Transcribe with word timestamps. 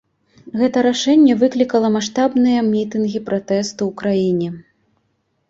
Гэта 0.61 0.77
рашэнне 0.87 1.35
выклікала 1.43 1.91
маштабныя 1.97 2.59
мітынгі 2.73 3.19
пратэсту 3.29 3.81
ў 3.91 4.01
краіне. 4.03 4.49